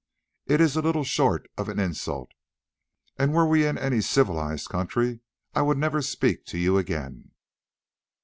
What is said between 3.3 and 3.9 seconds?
were we in